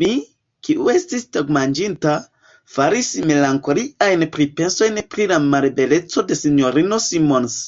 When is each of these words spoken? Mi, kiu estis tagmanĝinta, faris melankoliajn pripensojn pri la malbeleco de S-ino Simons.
Mi, 0.00 0.10
kiu 0.66 0.84
estis 0.92 1.24
tagmanĝinta, 1.36 2.12
faris 2.74 3.10
melankoliajn 3.32 4.22
pripensojn 4.38 5.04
pri 5.16 5.28
la 5.34 5.40
malbeleco 5.48 6.26
de 6.30 6.38
S-ino 6.44 7.04
Simons. 7.10 7.60